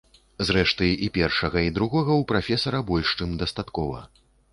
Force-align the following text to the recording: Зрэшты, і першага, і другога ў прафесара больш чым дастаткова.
Зрэшты, 0.47 0.87
і 1.07 1.09
першага, 1.17 1.61
і 1.67 1.73
другога 1.75 2.11
ў 2.13 2.27
прафесара 2.31 2.81
больш 2.89 3.13
чым 3.21 3.37
дастаткова. 3.43 4.01